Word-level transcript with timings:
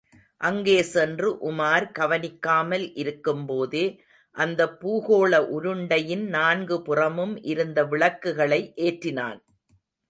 அங்கே 0.41 0.83
சென்று, 0.83 1.37
உமார் 1.51 1.91
கவனிக்காமல் 1.91 2.93
இருக்கும்போதே, 2.93 3.85
அந்தப் 4.35 4.79
பூகோள 4.79 5.39
உருண்டையின் 5.51 6.27
நான்கு 6.29 6.81
புறமும் 6.81 7.41
இருந்த 7.43 7.83
விளக்குகளை 7.85 8.73
ஏற்றினான். 8.75 9.39